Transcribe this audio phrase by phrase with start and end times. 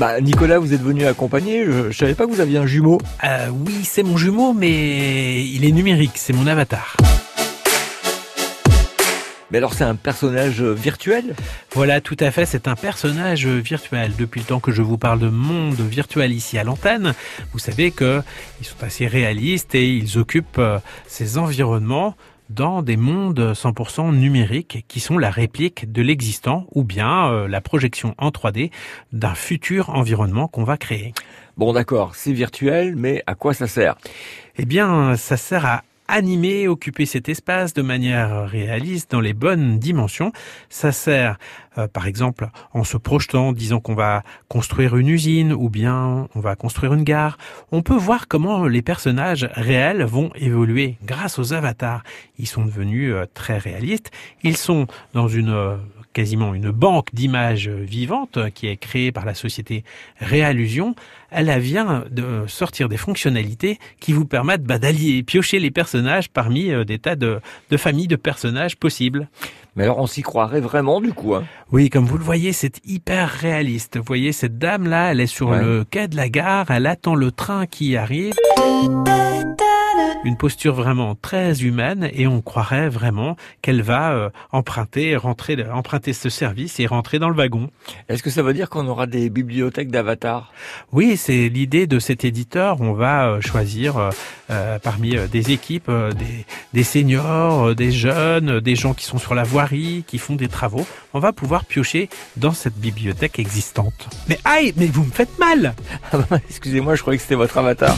[0.00, 1.66] Bah, Nicolas, vous êtes venu accompagner.
[1.66, 2.96] Je, je savais pas que vous aviez un jumeau.
[3.22, 6.96] Euh, oui, c'est mon jumeau, mais il est numérique, c'est mon avatar.
[9.50, 11.34] Mais alors, c'est un personnage virtuel?
[11.74, 14.12] Voilà, tout à fait, c'est un personnage virtuel.
[14.18, 17.12] Depuis le temps que je vous parle de monde virtuel ici à l'antenne,
[17.52, 18.22] vous savez que
[18.62, 20.78] ils sont assez réalistes et ils occupent euh,
[21.08, 22.16] ces environnements
[22.50, 27.60] dans des mondes 100% numériques qui sont la réplique de l'existant ou bien euh, la
[27.60, 28.70] projection en 3D
[29.12, 31.14] d'un futur environnement qu'on va créer.
[31.56, 33.96] Bon, d'accord, c'est virtuel, mais à quoi ça sert?
[34.56, 39.78] Eh bien, ça sert à animer, occuper cet espace de manière réaliste dans les bonnes
[39.78, 40.32] dimensions.
[40.68, 41.38] Ça sert,
[41.78, 46.40] euh, par exemple, en se projetant, disant qu'on va construire une usine ou bien on
[46.40, 47.38] va construire une gare.
[47.72, 52.02] On peut voir comment les personnages réels vont évoluer grâce aux avatars.
[52.38, 54.10] Ils sont devenus euh, très réalistes.
[54.42, 55.76] Ils sont dans une euh,
[56.12, 59.84] quasiment une banque d'images vivantes qui est créée par la société
[60.18, 60.94] Réallusion.
[61.30, 65.99] Elle vient de sortir des fonctionnalités qui vous permettent bah, d'allier, piocher les personnages
[66.32, 69.28] parmi euh, des tas de, de familles de personnages possibles.
[69.76, 71.34] Mais alors, on s'y croirait vraiment, du coup.
[71.34, 71.44] Hein?
[71.70, 73.96] Oui, comme vous le voyez, c'est hyper réaliste.
[73.98, 75.60] Vous voyez, cette dame-là, elle est sur Ouais.
[75.62, 78.34] le quai de la gare, elle attend le train qui arrive.
[80.22, 86.12] Une posture vraiment très humaine et on croirait vraiment qu'elle va euh, emprunter, rentrer, emprunter
[86.12, 87.70] ce service et rentrer dans le wagon.
[88.08, 90.52] Est-ce que ça veut dire qu'on aura des bibliothèques d'avatars?
[90.92, 92.80] Oui, c'est l'idée de cet éditeur.
[92.80, 94.10] On va euh, choisir euh,
[94.50, 99.04] euh, parmi des équipes, euh, des, des seniors, euh, des jeunes, euh, des gens qui
[99.04, 100.86] sont sur la voirie, qui font des travaux.
[101.14, 104.08] On va pouvoir piocher dans cette bibliothèque existante.
[104.28, 105.74] Mais aïe, mais vous me faites mal
[106.48, 107.96] Excusez-moi, je croyais que c'était votre avatar.